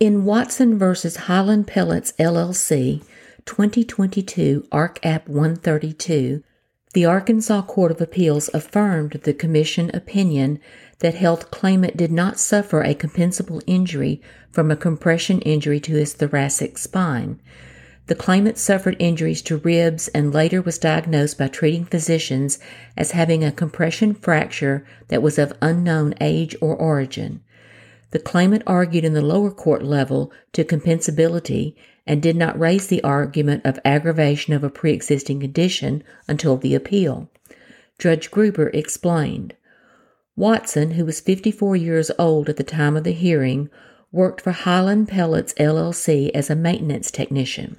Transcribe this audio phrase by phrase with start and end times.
[0.00, 0.94] In Watson v.
[1.18, 3.02] Highland Pellets LLC,
[3.46, 5.04] 2022 Ark.
[5.04, 6.44] App 132,
[6.94, 10.60] the Arkansas Court of Appeals affirmed the Commission opinion
[11.00, 14.22] that held claimant did not suffer a compensable injury
[14.52, 17.40] from a compression injury to his thoracic spine.
[18.06, 22.60] The claimant suffered injuries to ribs and later was diagnosed by treating physicians
[22.96, 27.40] as having a compression fracture that was of unknown age or origin.
[28.10, 31.74] The claimant argued in the lower court level to compensability
[32.06, 36.74] and did not raise the argument of aggravation of a pre existing condition until the
[36.74, 37.28] appeal.
[37.98, 39.54] Judge Gruber explained
[40.36, 43.68] Watson, who was 54 years old at the time of the hearing,
[44.12, 47.76] worked for Highland Pellets LLC as a maintenance technician.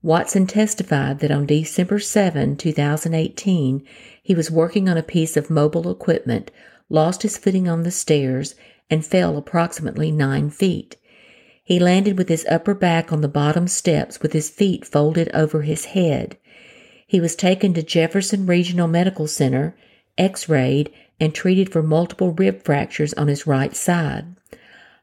[0.00, 3.84] Watson testified that on December 7, 2018,
[4.22, 6.52] he was working on a piece of mobile equipment,
[6.88, 8.54] lost his footing on the stairs,
[8.90, 10.96] and fell approximately nine feet.
[11.62, 15.62] He landed with his upper back on the bottom steps with his feet folded over
[15.62, 16.38] his head.
[17.06, 19.76] He was taken to Jefferson Regional Medical Center,
[20.16, 20.90] x rayed,
[21.20, 24.36] and treated for multiple rib fractures on his right side.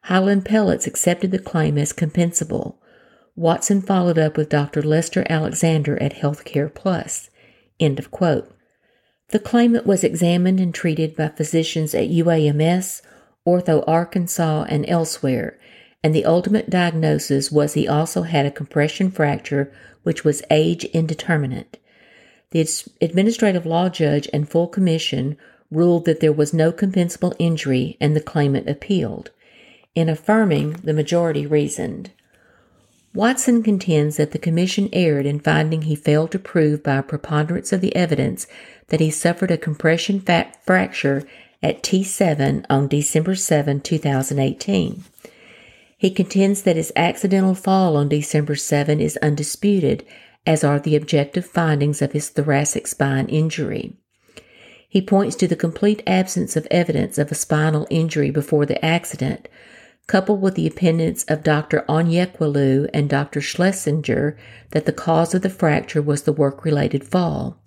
[0.03, 2.75] Highland Pellets accepted the claim as compensable.
[3.35, 4.81] Watson followed up with Dr.
[4.81, 7.29] Lester Alexander at Healthcare Plus.
[7.79, 8.51] End of quote.
[9.29, 13.01] The claimant was examined and treated by physicians at UAMS,
[13.45, 15.57] Ortho Arkansas, and elsewhere,
[16.03, 19.71] and the ultimate diagnosis was he also had a compression fracture
[20.03, 21.77] which was age indeterminate.
[22.51, 22.67] The
[23.01, 25.38] administrative law judge and full commission
[25.71, 29.31] ruled that there was no compensable injury and the claimant appealed.
[29.95, 32.11] In affirming, the majority reasoned.
[33.16, 37.71] Watson contends that the Commission erred in finding he failed to prove by a preponderance
[37.71, 38.45] of the evidence
[38.89, 41.23] that he suffered a compression fracture
[41.66, 45.03] at T7 on December 7, 2018.
[45.97, 50.05] He contends that his accidental fall on December 7 is undisputed,
[50.45, 53.95] as are the objective findings of his thoracic spine injury.
[54.88, 59.47] He points to the complete absence of evidence of a spinal injury before the accident,
[60.06, 61.84] coupled with the opinions of Dr.
[61.89, 63.41] Onyekwulu and Dr.
[63.41, 64.38] Schlesinger
[64.69, 67.59] that the cause of the fracture was the work related fall.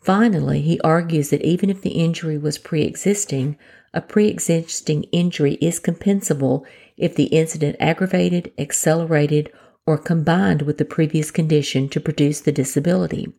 [0.00, 3.56] Finally, he argues that even if the injury was pre existing,
[3.92, 6.64] a pre existing injury is compensable
[6.96, 9.52] if the incident aggravated, accelerated,
[9.86, 13.32] or combined with the previous condition to produce the disability.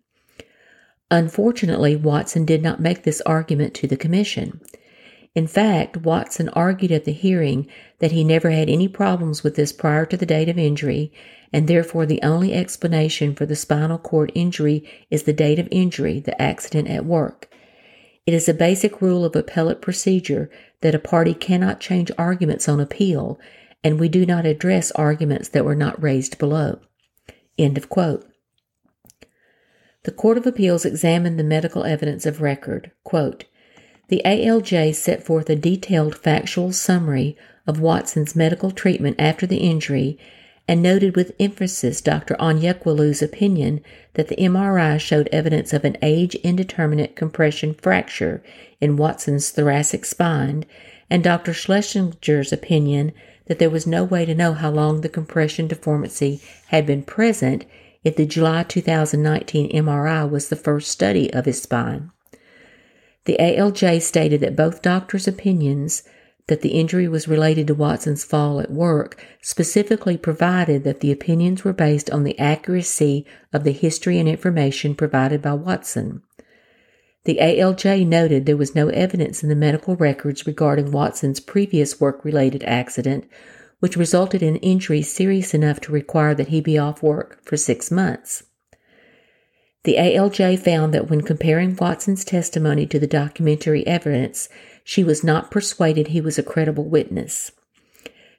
[1.09, 4.61] Unfortunately, Watson did not make this argument to the Commission.
[5.33, 7.67] In fact, Watson argued at the hearing
[7.99, 11.11] that he never had any problems with this prior to the date of injury,
[11.53, 16.19] and therefore the only explanation for the spinal cord injury is the date of injury,
[16.19, 17.49] the accident at work.
[18.25, 20.49] It is a basic rule of appellate procedure
[20.81, 23.39] that a party cannot change arguments on appeal,
[23.83, 26.79] and we do not address arguments that were not raised below.
[27.57, 28.27] End of quote.
[30.03, 32.91] The Court of Appeals examined the medical evidence of record.
[33.03, 33.45] Quote,
[34.11, 40.17] the ALJ set forth a detailed factual summary of Watson's medical treatment after the injury
[40.67, 42.35] and noted with emphasis Dr.
[42.35, 43.79] Onyekwulu's opinion
[44.15, 48.43] that the MRI showed evidence of an age indeterminate compression fracture
[48.81, 50.65] in Watson's thoracic spine,
[51.09, 51.53] and Dr.
[51.53, 53.13] Schlesinger's opinion
[53.45, 57.63] that there was no way to know how long the compression deformity had been present
[58.03, 62.11] if the July 2019 MRI was the first study of his spine.
[63.25, 66.03] The ALJ stated that both doctors' opinions
[66.47, 71.63] that the injury was related to Watson's fall at work specifically provided that the opinions
[71.63, 76.23] were based on the accuracy of the history and information provided by Watson.
[77.25, 82.25] The ALJ noted there was no evidence in the medical records regarding Watson's previous work
[82.25, 83.29] related accident,
[83.79, 87.91] which resulted in injury serious enough to require that he be off work for six
[87.91, 88.43] months.
[89.83, 94.47] The ALJ found that when comparing Watson's testimony to the documentary evidence,
[94.83, 97.51] she was not persuaded he was a credible witness.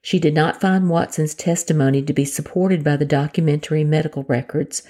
[0.01, 4.83] She did not find Watson's testimony to be supported by the documentary medical records,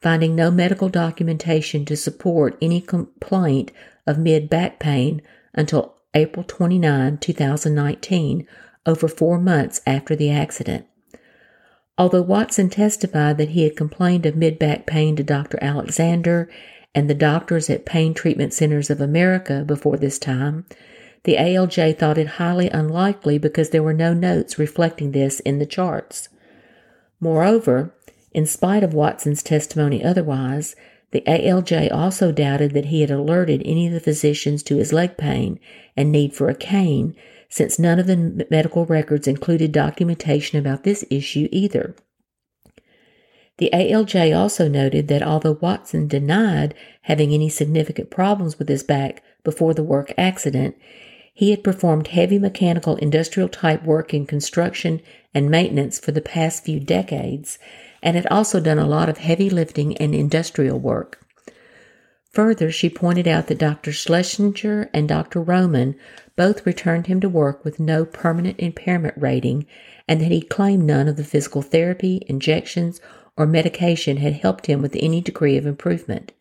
[0.00, 3.72] finding no medical documentation to support any complaint
[4.06, 5.22] of mid back pain
[5.54, 8.46] until April 29, 2019,
[8.86, 10.86] over four months after the accident.
[11.98, 15.58] Although Watson testified that he had complained of mid back pain to Dr.
[15.62, 16.48] Alexander
[16.94, 20.66] and the doctors at Pain Treatment Centers of America before this time,
[21.24, 25.66] the ALJ thought it highly unlikely because there were no notes reflecting this in the
[25.66, 26.28] charts.
[27.18, 27.94] Moreover,
[28.32, 30.76] in spite of Watson's testimony otherwise,
[31.10, 35.16] the ALJ also doubted that he had alerted any of the physicians to his leg
[35.16, 35.58] pain
[35.96, 37.16] and need for a cane,
[37.48, 41.94] since none of the medical records included documentation about this issue either.
[43.58, 49.22] The ALJ also noted that although Watson denied having any significant problems with his back
[49.44, 50.76] before the work accident,
[51.32, 55.00] he had performed heavy mechanical industrial type work in construction
[55.34, 57.58] and maintenance for the past few decades
[58.02, 61.25] and had also done a lot of heavy lifting and industrial work.
[62.36, 63.92] Further, she pointed out that Dr.
[63.92, 65.40] Schlesinger and Dr.
[65.40, 65.96] Roman
[66.36, 69.64] both returned him to work with no permanent impairment rating
[70.06, 73.00] and that he claimed none of the physical therapy, injections,
[73.38, 76.32] or medication had helped him with any degree of improvement.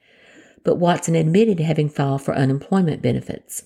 [0.65, 3.63] But Watson admitted having filed for unemployment benefits.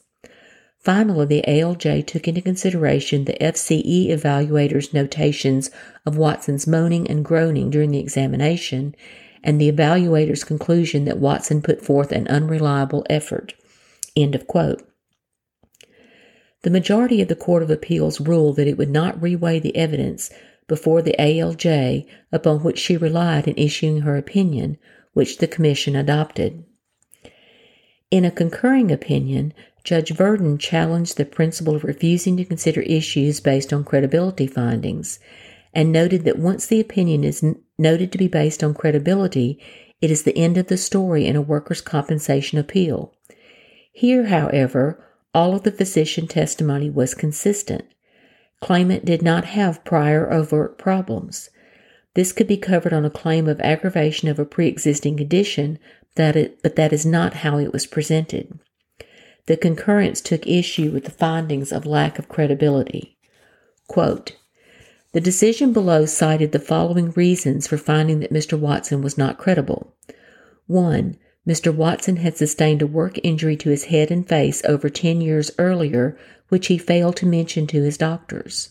[0.78, 5.72] Finally, the ALJ took into consideration the FCE evaluator's notations
[6.06, 8.96] of Watson's moaning and groaning during the examination
[9.44, 13.54] and the evaluator's conclusion that Watson put forth an unreliable effort.
[14.16, 14.86] End of quote.
[16.64, 20.30] The majority of the Court of Appeals ruled that it would not reweigh the evidence
[20.68, 24.78] before the ALJ upon which she relied in issuing her opinion,
[25.14, 26.64] which the Commission adopted.
[28.12, 29.54] In a concurring opinion,
[29.84, 35.20] Judge Virden challenged the principle of refusing to consider issues based on credibility findings
[35.74, 37.44] and noted that once the opinion is
[37.80, 39.60] noted to be based on credibility,
[40.02, 43.14] it is the end of the story in a workers' compensation appeal.
[43.92, 47.86] Here, however, all of the physician testimony was consistent.
[48.62, 51.50] Claimant did not have prior overt problems.
[52.16, 55.80] This could be covered on a claim of aggravation of a pre existing condition,
[56.16, 58.60] that it, but that is not how it was presented.
[59.46, 63.18] The concurrence took issue with the findings of lack of credibility.
[63.88, 64.36] Quote,
[65.12, 68.58] the decision below cited the following reasons for finding that Mr.
[68.58, 69.96] Watson was not credible.
[70.68, 71.18] 1.
[71.48, 71.74] Mr.
[71.74, 76.16] Watson had sustained a work injury to his head and face over 10 years earlier,
[76.50, 78.70] which he failed to mention to his doctors.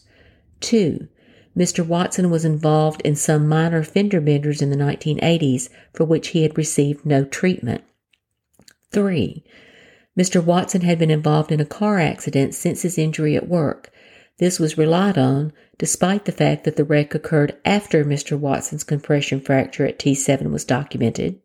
[0.61, 1.09] 2.
[1.57, 1.85] Mr.
[1.85, 6.57] Watson was involved in some minor fender benders in the 1980s for which he had
[6.57, 7.83] received no treatment.
[8.93, 9.43] 3.
[10.17, 10.43] Mr.
[10.43, 13.91] Watson had been involved in a car accident since his injury at work.
[14.39, 18.39] This was relied on despite the fact that the wreck occurred after Mr.
[18.39, 21.41] Watson's compression fracture at T7 was documented.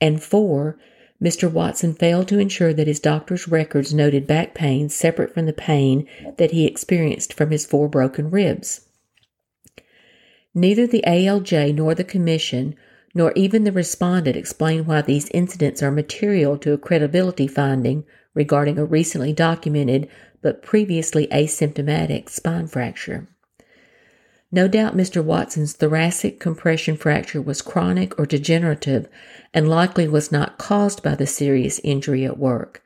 [0.00, 0.78] And four,
[1.22, 1.50] Mr.
[1.50, 6.06] Watson failed to ensure that his doctor's records noted back pain separate from the pain
[6.36, 8.86] that he experienced from his four broken ribs.
[10.54, 12.76] Neither the ALJ nor the Commission,
[13.14, 18.04] nor even the respondent explain why these incidents are material to a credibility finding
[18.36, 20.08] regarding a recently documented
[20.42, 23.26] but previously asymptomatic spine fracture.
[24.52, 25.24] No doubt Mr.
[25.24, 29.08] Watson's thoracic compression fracture was chronic or degenerative
[29.52, 32.84] and likely was not caused by the serious injury at work.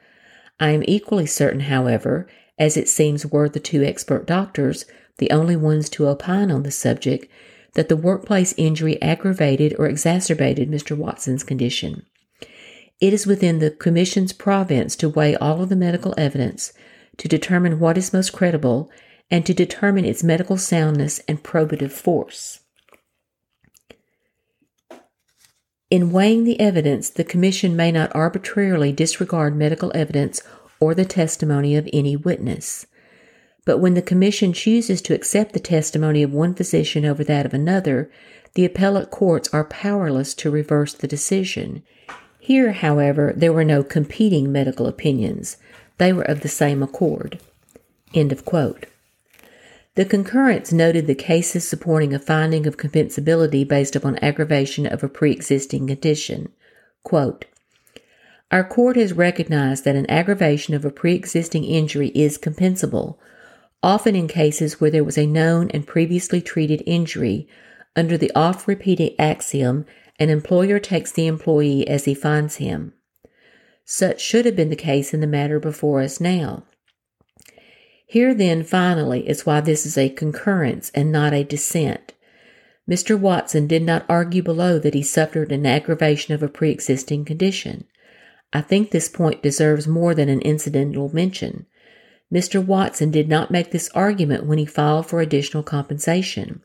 [0.58, 2.26] I am equally certain, however,
[2.58, 4.86] as it seems were the two expert doctors,
[5.18, 7.26] the only ones to opine on the subject,
[7.74, 10.96] that the workplace injury aggravated or exacerbated Mr.
[10.96, 12.04] Watson's condition.
[13.00, 16.72] It is within the Commission's province to weigh all of the medical evidence,
[17.16, 18.90] to determine what is most credible,
[19.30, 22.60] and to determine its medical soundness and probative force.
[25.90, 30.42] In weighing the evidence, the Commission may not arbitrarily disregard medical evidence
[30.78, 32.86] or the testimony of any witness.
[33.64, 37.54] But when the Commission chooses to accept the testimony of one physician over that of
[37.54, 38.10] another,
[38.54, 41.82] the appellate courts are powerless to reverse the decision.
[42.50, 45.56] Here, however, there were no competing medical opinions.
[45.98, 47.38] They were of the same accord.
[48.12, 48.86] End of quote.
[49.94, 55.08] The concurrence noted the cases supporting a finding of compensability based upon aggravation of a
[55.08, 56.48] pre existing condition.
[57.04, 57.44] Quote,
[58.50, 63.16] Our court has recognized that an aggravation of a pre existing injury is compensable,
[63.80, 67.46] often in cases where there was a known and previously treated injury,
[67.94, 69.86] under the oft repeated axiom
[70.20, 72.92] an employer takes the employee as he finds him.
[73.84, 76.64] Such should have been the case in the matter before us now.
[78.06, 82.12] Here, then, finally, is why this is a concurrence and not a dissent.
[82.88, 83.18] Mr.
[83.18, 87.84] Watson did not argue below that he suffered an aggravation of a pre existing condition.
[88.52, 91.66] I think this point deserves more than an incidental mention.
[92.32, 92.64] Mr.
[92.64, 96.60] Watson did not make this argument when he filed for additional compensation.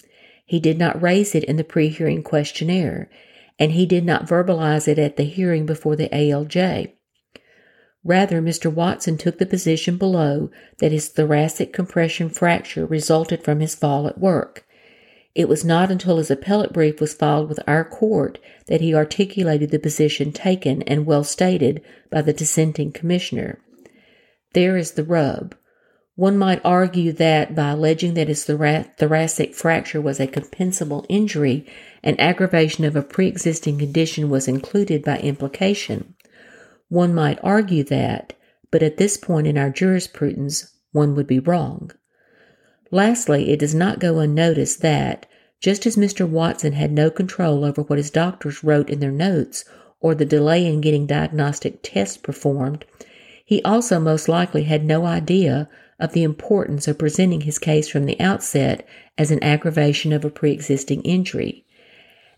[0.46, 3.10] He did not raise it in the pre hearing questionnaire,
[3.60, 6.92] and he did not verbalize it at the hearing before the ALJ.
[8.04, 8.72] Rather, Mr.
[8.72, 14.20] Watson took the position below that his thoracic compression fracture resulted from his fall at
[14.20, 14.66] work.
[15.34, 19.72] It was not until his appellate brief was filed with our court that he articulated
[19.72, 23.60] the position taken and well stated by the dissenting commissioner.
[24.54, 25.56] There is the rub.
[26.16, 31.66] One might argue that by alleging that his thoracic fracture was a compensable injury,
[32.04, 36.16] an aggravation of a pre existing condition was included by implication.
[36.88, 38.32] One might argue that,
[38.72, 41.92] but at this point in our jurisprudence, one would be wrong.
[42.92, 45.26] Lastly, it does not go unnoticed that,
[45.60, 46.26] just as Mr.
[46.26, 49.66] Watson had no control over what his doctors wrote in their notes
[50.00, 52.86] or the delay in getting diagnostic tests performed,
[53.44, 55.68] he also most likely had no idea
[56.00, 58.88] of the importance of presenting his case from the outset
[59.18, 61.66] as an aggravation of a pre existing injury.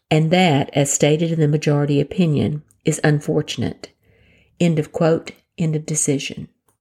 [0.10, 3.90] And that, as stated in the majority opinion, is unfortunate.
[4.60, 6.48] End of quote, end of decision.